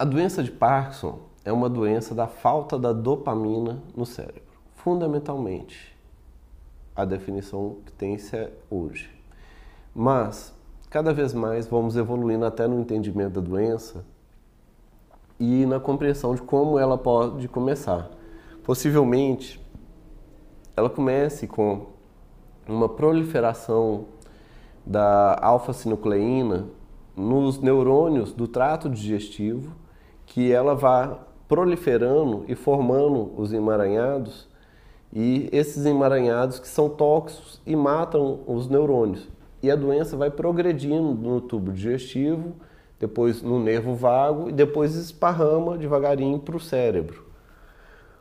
A 0.00 0.04
doença 0.06 0.42
de 0.42 0.50
Parkinson 0.50 1.18
é 1.44 1.52
uma 1.52 1.68
doença 1.68 2.14
da 2.14 2.26
falta 2.26 2.78
da 2.78 2.90
dopamina 2.90 3.82
no 3.94 4.06
cérebro. 4.06 4.40
Fundamentalmente, 4.76 5.94
a 6.96 7.04
definição 7.04 7.76
que 7.84 7.92
tem-se 7.92 8.34
é 8.34 8.50
hoje. 8.70 9.10
Mas, 9.94 10.54
cada 10.88 11.12
vez 11.12 11.34
mais, 11.34 11.66
vamos 11.66 11.98
evoluindo 11.98 12.46
até 12.46 12.66
no 12.66 12.80
entendimento 12.80 13.42
da 13.42 13.46
doença 13.46 14.02
e 15.38 15.66
na 15.66 15.78
compreensão 15.78 16.34
de 16.34 16.40
como 16.40 16.78
ela 16.78 16.96
pode 16.96 17.46
começar. 17.46 18.10
Possivelmente, 18.64 19.62
ela 20.74 20.88
comece 20.88 21.46
com 21.46 21.88
uma 22.66 22.88
proliferação 22.88 24.06
da 24.86 25.38
alfa-sinucleína 25.42 26.68
nos 27.14 27.58
neurônios 27.60 28.32
do 28.32 28.48
trato 28.48 28.88
digestivo, 28.88 29.78
que 30.30 30.52
ela 30.52 30.76
vai 30.76 31.18
proliferando 31.48 32.44
e 32.46 32.54
formando 32.54 33.32
os 33.36 33.52
emaranhados, 33.52 34.48
e 35.12 35.48
esses 35.50 35.84
emaranhados 35.84 36.60
que 36.60 36.68
são 36.68 36.88
tóxicos 36.88 37.60
e 37.66 37.74
matam 37.74 38.38
os 38.46 38.68
neurônios. 38.68 39.28
E 39.60 39.68
a 39.68 39.74
doença 39.74 40.16
vai 40.16 40.30
progredindo 40.30 41.14
no 41.14 41.40
tubo 41.40 41.72
digestivo, 41.72 42.54
depois 43.00 43.42
no 43.42 43.58
nervo 43.58 43.92
vago 43.96 44.48
e 44.48 44.52
depois 44.52 44.94
esparrama 44.94 45.76
devagarinho 45.76 46.38
para 46.38 46.56
o 46.56 46.60
cérebro. 46.60 47.24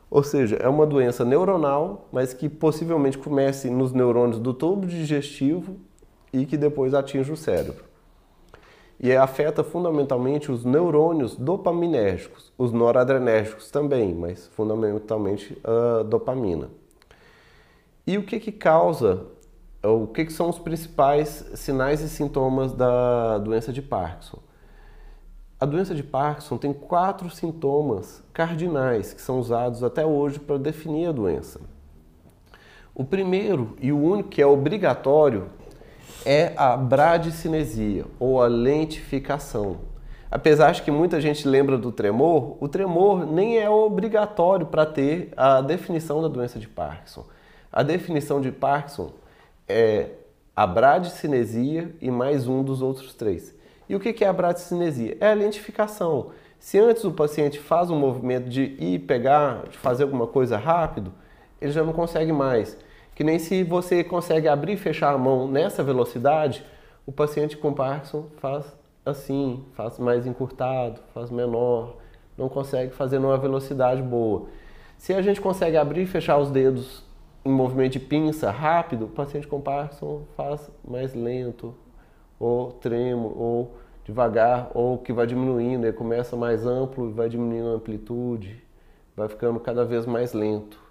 Ou 0.10 0.24
seja, 0.24 0.56
é 0.56 0.68
uma 0.68 0.88
doença 0.88 1.24
neuronal, 1.24 2.10
mas 2.12 2.34
que 2.34 2.50
possivelmente 2.50 3.20
comece 3.20 3.70
nos 3.70 3.94
neurônios 3.94 4.40
do 4.40 4.52
tubo 4.52 4.88
digestivo 4.88 5.76
e 6.34 6.44
que 6.44 6.58
depois 6.58 6.96
atinge 6.96 7.32
o 7.32 7.38
cérebro. 7.38 7.89
E 9.00 9.16
afeta 9.16 9.64
fundamentalmente 9.64 10.52
os 10.52 10.66
neurônios 10.66 11.36
dopaminérgicos, 11.36 12.52
os 12.58 12.74
noradrenérgicos 12.74 13.72
também, 13.72 14.14
mas 14.14 14.48
fundamentalmente 14.48 15.58
a 15.64 16.04
dopamina. 16.04 16.70
E 18.06 18.18
o 18.18 18.24
que, 18.24 18.40
que 18.40 18.52
causa, 18.52 19.26
o 19.82 20.08
que, 20.08 20.26
que 20.26 20.34
são 20.34 20.50
os 20.50 20.60
principais 20.60 21.50
sinais 21.56 22.02
e 22.02 22.10
sintomas 22.10 22.74
da 22.74 23.38
doença 23.38 23.72
de 23.72 23.82
Parkinson? 23.82 24.40
A 25.60 25.66
doença 25.66 25.94
de 25.94 26.04
Parkinson 26.04 26.58
tem 26.58 26.74
quatro 26.74 27.30
sintomas 27.30 28.24
cardinais 28.34 29.14
que 29.14 29.22
são 29.22 29.40
usados 29.40 29.84
até 29.84 30.06
hoje 30.06 30.40
para 30.40 30.58
definir 30.58 31.08
a 31.08 31.12
doença. 31.12 31.62
O 32.96 33.06
primeiro 33.06 33.76
e 33.80 33.92
o 33.92 34.00
único 34.02 34.30
que 34.30 34.42
é 34.42 34.46
obrigatório 34.46 35.50
é 36.26 36.54
a 36.56 36.76
bradicinesia 36.76 38.06
ou 38.20 38.42
a 38.42 38.48
lentificação. 38.48 39.78
Apesar 40.32 40.72
de 40.72 40.84
que 40.84 40.92
muita 40.92 41.20
gente 41.20 41.48
lembra 41.48 41.78
do 41.78 41.92
tremor, 41.92 42.58
o 42.60 42.68
tremor 42.68 43.26
nem 43.26 43.58
é 43.58 43.70
obrigatório 43.70 44.66
para 44.66 44.86
ter 44.86 45.32
a 45.36 45.60
definição 45.60 46.22
da 46.22 46.28
doença 46.28 46.60
de 46.60 46.68
Parkinson. 46.68 47.26
A 47.72 47.82
definição 47.82 48.40
de 48.40 48.52
Parkinson 48.52 49.12
é 49.68 50.10
a 50.56 50.68
bradicinesia 50.68 51.96
e 52.02 52.12
mais 52.12 52.48
um 52.48 52.64
dos 52.64 52.82
outros 52.82 53.14
três. 53.14 53.56
E 53.88 53.96
o 53.96 54.00
que 54.00 54.24
é 54.24 54.28
a 54.28 54.34
bradicinesia? 54.34 55.18
É 55.20 55.32
a 55.32 55.34
lentificação. 55.34 56.28
Se 56.60 56.78
antes 56.78 57.06
o 57.06 57.12
paciente 57.12 57.58
faz 57.58 57.90
um 57.90 57.98
movimento 57.98 58.50
de 58.50 58.76
ir 58.78 59.00
pegar, 59.00 59.64
de 59.70 59.78
fazer 59.78 60.04
alguma 60.04 60.28
coisa 60.28 60.58
rápido, 60.58 61.12
ele 61.60 61.72
já 61.72 61.84
não 61.84 61.94
consegue 61.94 62.32
mais. 62.32 62.78
Que 63.20 63.24
nem 63.26 63.38
se 63.38 63.66
você 63.66 64.02
consegue 64.02 64.48
abrir 64.48 64.76
e 64.76 64.78
fechar 64.78 65.14
a 65.14 65.18
mão 65.18 65.46
nessa 65.46 65.84
velocidade, 65.84 66.64
o 67.06 67.12
paciente 67.12 67.58
com 67.58 67.74
Parkinson 67.74 68.28
faz 68.38 68.66
assim, 69.06 69.66
faz 69.74 70.00
mais 70.00 70.26
encurtado, 70.26 71.02
faz 71.14 71.30
menor, 71.30 71.98
não 72.38 72.48
consegue 72.48 72.94
fazer 72.94 73.20
numa 73.20 73.38
velocidade 73.38 74.02
boa. 74.02 74.48
Se 74.98 75.14
a 75.14 75.22
gente 75.22 75.42
consegue 75.42 75.76
abrir 75.76 76.04
e 76.04 76.06
fechar 76.06 76.38
os 76.38 76.50
dedos 76.50 77.04
em 77.44 77.52
movimento 77.52 77.92
de 77.92 78.00
pinça 78.00 78.52
rápido, 78.52 79.04
o 79.04 79.10
paciente 79.10 79.50
com 79.50 79.60
Parkinson 79.60 80.22
faz 80.38 80.72
mais 80.82 81.14
lento, 81.14 81.76
ou 82.40 82.72
tremo, 82.72 83.34
ou 83.38 83.76
devagar, 84.06 84.72
ou 84.74 84.98
que 84.98 85.12
vai 85.12 85.28
diminuindo, 85.28 85.86
ele 85.86 85.92
começa 85.92 86.38
mais 86.38 86.66
amplo 86.66 87.10
e 87.10 87.12
vai 87.12 87.28
diminuindo 87.28 87.68
a 87.68 87.74
amplitude, 87.74 88.64
vai 89.14 89.28
ficando 89.28 89.60
cada 89.60 89.84
vez 89.84 90.06
mais 90.06 90.32
lento. 90.32 90.89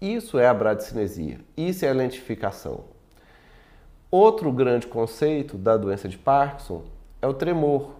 Isso 0.00 0.38
é 0.38 0.46
a 0.46 0.54
bradicinesia, 0.54 1.40
isso 1.54 1.84
é 1.84 1.90
a 1.90 1.92
lentificação. 1.92 2.84
Outro 4.10 4.50
grande 4.50 4.86
conceito 4.86 5.58
da 5.58 5.76
doença 5.76 6.08
de 6.08 6.16
Parkinson 6.16 6.84
é 7.20 7.26
o 7.26 7.34
tremor, 7.34 7.90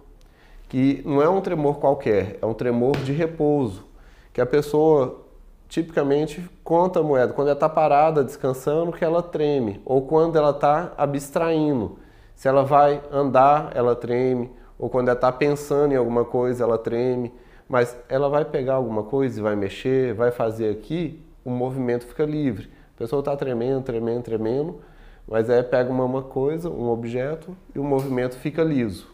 que 0.67 1.03
não 1.05 1.21
é 1.21 1.29
um 1.29 1.41
tremor 1.41 1.77
qualquer, 1.79 2.39
é 2.41 2.45
um 2.45 2.55
tremor 2.55 2.97
de 2.97 3.11
repouso, 3.11 3.85
que 4.33 4.41
a 4.41 4.47
pessoa 4.47 5.21
tipicamente 5.69 6.43
conta 6.63 7.01
a 7.01 7.03
moeda 7.03 7.33
quando 7.33 7.49
ela 7.49 7.55
está 7.55 7.69
parada, 7.69 8.23
descansando, 8.23 8.91
que 8.91 9.05
ela 9.05 9.21
treme, 9.21 9.79
ou 9.85 10.01
quando 10.01 10.37
ela 10.37 10.49
está 10.49 10.93
abstraindo, 10.97 11.99
se 12.33 12.47
ela 12.47 12.63
vai 12.63 12.99
andar, 13.11 13.73
ela 13.75 13.95
treme, 13.95 14.49
ou 14.79 14.89
quando 14.89 15.09
ela 15.09 15.17
está 15.17 15.31
pensando 15.31 15.93
em 15.93 15.97
alguma 15.97 16.25
coisa, 16.25 16.63
ela 16.63 16.79
treme, 16.79 17.31
mas 17.69 17.95
ela 18.09 18.27
vai 18.27 18.43
pegar 18.43 18.73
alguma 18.73 19.03
coisa 19.03 19.39
e 19.39 19.43
vai 19.43 19.55
mexer, 19.55 20.15
vai 20.15 20.31
fazer 20.31 20.71
aqui, 20.71 21.23
o 21.43 21.49
movimento 21.49 22.05
fica 22.05 22.25
livre. 22.25 22.69
A 22.95 22.97
pessoa 22.97 23.19
está 23.19 23.35
tremendo, 23.35 23.83
tremendo, 23.83 24.23
tremendo, 24.23 24.81
mas 25.27 25.49
aí 25.49 25.63
pega 25.63 25.89
uma, 25.89 26.05
uma 26.05 26.21
coisa, 26.21 26.69
um 26.69 26.89
objeto, 26.89 27.55
e 27.73 27.79
o 27.79 27.83
movimento 27.83 28.35
fica 28.35 28.63
liso. 28.63 29.07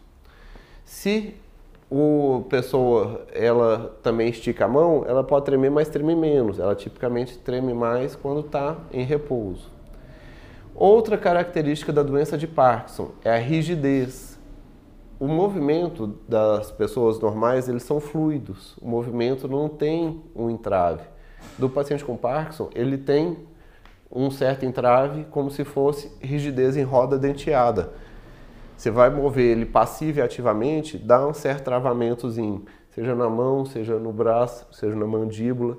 Se 0.83 1.35
o 1.89 2.43
pessoa 2.49 3.25
ela 3.33 3.97
também 4.03 4.29
estica 4.29 4.65
a 4.65 4.67
mão, 4.67 5.05
ela 5.07 5.23
pode 5.23 5.45
tremer, 5.45 5.71
mas 5.71 5.89
treme 5.89 6.15
menos. 6.15 6.59
Ela 6.59 6.75
tipicamente 6.75 7.37
treme 7.37 7.73
mais 7.73 8.15
quando 8.15 8.41
está 8.41 8.77
em 8.91 9.03
repouso. 9.03 9.71
Outra 10.75 11.17
característica 11.17 11.91
da 11.91 12.03
doença 12.03 12.37
de 12.37 12.45
Parkinson 12.45 13.11
é 13.23 13.31
a 13.31 13.37
rigidez. 13.37 14.37
O 15.19 15.27
movimento 15.27 16.15
das 16.27 16.71
pessoas 16.71 17.19
normais, 17.19 17.67
eles 17.67 17.83
são 17.83 17.99
fluidos. 17.99 18.77
O 18.79 18.87
movimento 18.87 19.47
não 19.47 19.67
tem 19.67 20.21
um 20.35 20.49
entrave. 20.49 21.01
Do 21.57 21.69
paciente 21.69 22.03
com 22.03 22.15
Parkinson, 22.15 22.69
ele 22.73 22.97
tem 22.97 23.37
um 24.11 24.31
certo 24.31 24.65
entrave 24.65 25.25
como 25.25 25.49
se 25.49 25.63
fosse 25.63 26.11
rigidez 26.21 26.77
em 26.77 26.83
roda 26.83 27.17
denteada. 27.17 27.93
Você 28.75 28.91
vai 28.91 29.09
mover 29.09 29.45
ele 29.45 29.65
passivo 29.65 30.19
e 30.19 30.21
ativamente, 30.21 30.97
dá 30.97 31.25
um 31.25 31.33
certo 31.33 31.63
travamentozinho, 31.63 32.65
seja 32.91 33.15
na 33.15 33.29
mão, 33.29 33.65
seja 33.65 33.97
no 33.97 34.13
braço, 34.13 34.67
seja 34.71 34.95
na 34.95 35.05
mandíbula. 35.05 35.77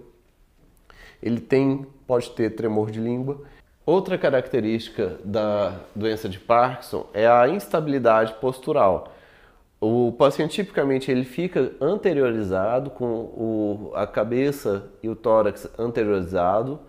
Ele 1.22 1.40
tem, 1.40 1.86
pode 2.06 2.30
ter 2.30 2.50
tremor 2.50 2.90
de 2.90 3.00
língua 3.00 3.40
Outra 3.88 4.18
característica 4.18 5.18
da 5.24 5.80
doença 5.96 6.28
de 6.28 6.38
Parkinson 6.38 7.06
é 7.14 7.26
a 7.26 7.48
instabilidade 7.48 8.34
postural. 8.34 9.14
O 9.80 10.10
paciente 10.10 10.56
tipicamente 10.56 11.10
ele 11.10 11.24
fica 11.24 11.72
anteriorizado 11.80 12.90
com 12.90 13.06
o, 13.06 13.92
a 13.94 14.08
cabeça 14.08 14.90
e 15.02 15.08
o 15.08 15.14
tórax 15.14 15.68
anteriorizado, 15.78 16.80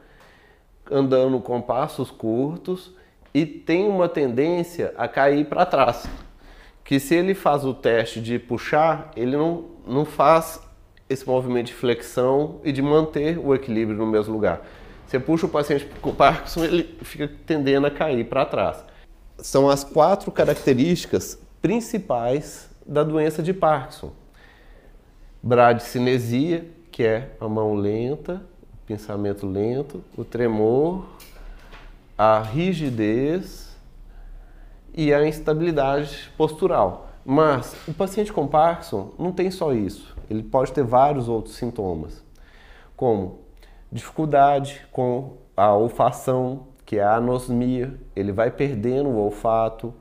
andando 0.89 1.39
com 1.39 1.61
passos 1.61 2.09
curtos 2.09 2.95
e 3.31 3.45
tem 3.45 3.87
uma 3.87 4.09
tendência 4.09 4.91
a 4.97 5.07
cair 5.07 5.45
para 5.45 5.67
trás. 5.67 6.09
Que 6.83 6.99
se 6.99 7.13
ele 7.13 7.35
faz 7.35 7.63
o 7.63 7.75
teste 7.75 8.19
de 8.19 8.39
puxar, 8.39 9.11
ele 9.15 9.37
não, 9.37 9.65
não 9.85 10.03
faz 10.03 10.59
esse 11.07 11.27
movimento 11.27 11.67
de 11.67 11.73
flexão 11.73 12.59
e 12.63 12.71
de 12.71 12.81
manter 12.81 13.37
o 13.37 13.53
equilíbrio 13.53 13.97
no 13.97 14.07
mesmo 14.07 14.33
lugar. 14.33 14.65
Você 15.05 15.19
puxa 15.19 15.45
o 15.45 15.49
paciente 15.49 15.87
com 16.01 16.13
Parkinson, 16.13 16.63
ele 16.63 16.97
fica 17.01 17.29
tendendo 17.45 17.85
a 17.85 17.91
cair 17.91 18.25
para 18.25 18.45
trás. 18.45 18.83
São 19.37 19.69
as 19.69 19.83
quatro 19.83 20.31
características 20.31 21.39
principais 21.61 22.68
da 22.89 23.03
doença 23.03 23.43
de 23.43 23.53
Parkinson. 23.53 24.11
Bradicinesia, 25.43 26.67
que 26.91 27.03
é 27.03 27.35
a 27.39 27.47
mão 27.47 27.75
lenta, 27.75 28.41
o 28.73 28.87
pensamento 28.87 29.45
lento, 29.45 30.03
o 30.17 30.25
tremor, 30.25 31.05
a 32.17 32.41
rigidez 32.41 33.77
e 34.91 35.13
a 35.13 35.25
instabilidade 35.25 36.31
postural. 36.35 37.11
Mas 37.23 37.75
o 37.87 37.93
paciente 37.93 38.33
com 38.33 38.47
Parkinson 38.47 39.13
não 39.19 39.31
tem 39.31 39.51
só 39.51 39.71
isso, 39.71 40.17
ele 40.27 40.41
pode 40.41 40.73
ter 40.73 40.83
vários 40.83 41.29
outros 41.29 41.55
sintomas, 41.55 42.23
como 42.97 43.41
dificuldade 43.91 44.81
com 44.91 45.37
a 45.55 45.75
olfação, 45.75 46.67
que 46.87 46.97
é 46.97 47.03
a 47.03 47.17
anosmia, 47.17 47.93
ele 48.15 48.31
vai 48.31 48.49
perdendo 48.49 49.09
o 49.09 49.17
olfato, 49.17 49.93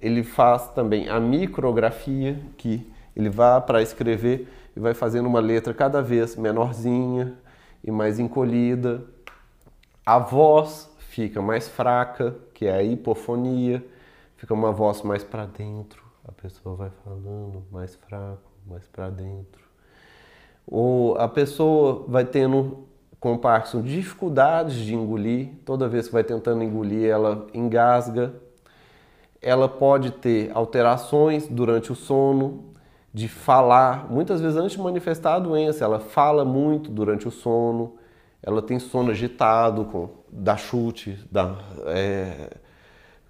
ele 0.00 0.22
faz 0.22 0.68
também 0.68 1.08
a 1.08 1.18
micrografia, 1.18 2.40
que 2.56 2.90
ele 3.14 3.30
vai 3.30 3.60
para 3.60 3.82
escrever 3.82 4.48
e 4.76 4.80
vai 4.80 4.94
fazendo 4.94 5.26
uma 5.26 5.40
letra 5.40 5.72
cada 5.72 6.02
vez 6.02 6.36
menorzinha 6.36 7.34
e 7.82 7.90
mais 7.90 8.18
encolhida. 8.18 9.04
A 10.04 10.18
voz 10.18 10.90
fica 10.98 11.40
mais 11.40 11.68
fraca, 11.68 12.36
que 12.52 12.66
é 12.66 12.74
a 12.74 12.82
hipofonia, 12.82 13.84
fica 14.36 14.52
uma 14.52 14.70
voz 14.70 15.02
mais 15.02 15.24
para 15.24 15.46
dentro, 15.46 16.04
a 16.26 16.32
pessoa 16.32 16.76
vai 16.76 16.90
falando 17.04 17.64
mais 17.70 17.94
fraco, 17.94 18.50
mais 18.66 18.86
para 18.86 19.08
dentro. 19.08 19.64
Ou 20.66 21.16
a 21.16 21.28
pessoa 21.28 22.04
vai 22.08 22.24
tendo 22.24 22.86
com 23.20 23.38
Parkinson 23.38 23.82
dificuldades 23.82 24.74
de 24.74 24.94
engolir, 24.94 25.50
toda 25.64 25.88
vez 25.88 26.06
que 26.06 26.12
vai 26.12 26.24
tentando 26.24 26.62
engolir, 26.62 27.08
ela 27.08 27.46
engasga. 27.54 28.34
Ela 29.46 29.68
pode 29.68 30.10
ter 30.10 30.50
alterações 30.52 31.46
durante 31.46 31.92
o 31.92 31.94
sono, 31.94 32.64
de 33.14 33.28
falar, 33.28 34.10
muitas 34.10 34.40
vezes 34.40 34.56
antes 34.56 34.76
de 34.76 34.82
manifestar 34.82 35.36
a 35.36 35.38
doença, 35.38 35.84
ela 35.84 36.00
fala 36.00 36.44
muito 36.44 36.90
durante 36.90 37.28
o 37.28 37.30
sono, 37.30 37.94
ela 38.42 38.60
tem 38.60 38.80
sono 38.80 39.12
agitado, 39.12 39.84
com, 39.84 40.08
dá 40.28 40.56
chute, 40.56 41.16
dá 41.30 41.56
é, 41.86 42.50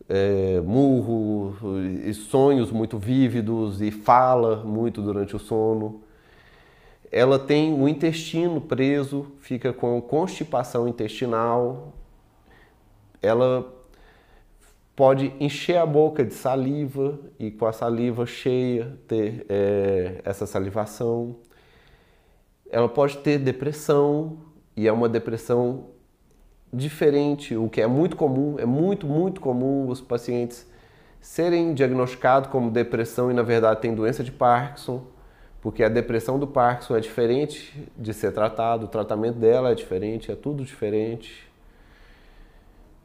é, 0.09 0.61
murro, 0.63 1.55
e 2.03 2.15
sonhos 2.15 2.73
muito 2.73 2.97
vívidos 2.97 3.83
e 3.83 3.91
fala 3.91 4.65
muito 4.65 5.03
durante 5.03 5.37
o 5.37 5.39
sono. 5.39 6.01
Ela 7.13 7.39
tem 7.39 7.79
o 7.79 7.87
intestino 7.87 8.59
preso, 8.59 9.27
fica 9.41 9.71
com 9.71 10.01
constipação 10.01 10.89
intestinal. 10.89 11.93
Ela 13.21 13.76
pode 14.97 15.35
encher 15.39 15.77
a 15.77 15.85
boca 15.85 16.25
de 16.25 16.33
saliva 16.33 17.21
e 17.39 17.51
com 17.51 17.67
a 17.67 17.73
saliva 17.73 18.25
cheia 18.25 18.99
ter 19.07 19.45
é, 19.47 20.23
essa 20.25 20.47
salivação. 20.47 21.37
Ela 22.71 22.89
pode 22.89 23.19
ter 23.19 23.39
depressão 23.39 24.39
e 24.75 24.89
é 24.89 24.93
uma 24.93 25.09
depressão 25.09 25.89
diferente, 26.73 27.55
o 27.55 27.69
que 27.69 27.81
é 27.81 27.87
muito 27.87 28.17
comum, 28.17 28.57
é 28.59 28.67
muito, 28.67 29.07
muito 29.07 29.41
comum 29.41 29.89
os 29.89 30.01
pacientes 30.01 30.67
serem 31.21 31.75
diagnosticados 31.75 32.51
como 32.51 32.71
depressão 32.71 33.31
e 33.31 33.35
na 33.35 33.43
verdade 33.43 33.81
têm 33.81 33.95
doença 33.95 34.25
de 34.25 34.33
Parkinson, 34.33 35.05
porque 35.61 35.83
a 35.83 35.89
depressão 35.89 36.39
do 36.39 36.47
Parkinson 36.47 36.97
é 36.97 37.01
diferente 37.01 37.89
de 37.97 38.15
ser 38.15 38.33
tratado, 38.33 38.87
o 38.87 38.89
tratamento 38.89 39.39
dela 39.39 39.71
é 39.71 39.75
diferente, 39.75 40.31
é 40.31 40.35
tudo 40.35 40.65
diferente. 40.65 41.46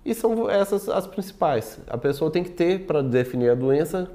E 0.03 0.13
são 0.13 0.50
essas 0.50 0.89
as 0.89 1.06
principais. 1.06 1.80
A 1.88 1.98
pessoa 1.98 2.31
tem 2.31 2.44
que 2.44 2.51
ter, 2.51 2.86
para 2.86 3.01
definir 3.01 3.50
a 3.51 3.56
doença, 3.56 4.09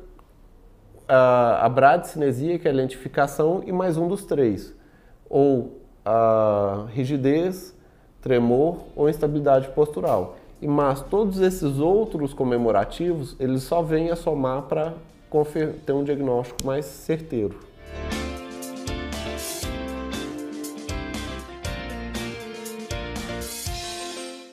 a, 1.09 1.65
a 1.65 1.69
bradicinesia, 1.69 2.59
que 2.59 2.67
é 2.67 2.71
a 2.71 2.75
lentificação, 2.75 3.63
e 3.65 3.73
mais 3.73 3.97
um 3.97 4.09
dos 4.09 4.25
três. 4.25 4.75
Ou 5.31 5.81
a 6.05 6.87
rigidez, 6.91 7.77
tremor 8.21 8.79
ou 8.97 9.09
instabilidade 9.09 9.69
postural. 9.69 10.37
E, 10.61 10.67
mas 10.67 11.03
todos 11.03 11.41
esses 11.41 11.79
outros 11.79 12.35
comemorativos, 12.35 13.37
eles 13.39 13.63
só 13.63 13.83
vêm 13.83 14.11
a 14.11 14.17
somar 14.17 14.63
para 14.63 14.95
ter 15.85 15.93
um 15.93 16.03
diagnóstico 16.03 16.65
mais 16.65 16.87
certeiro. 16.87 17.59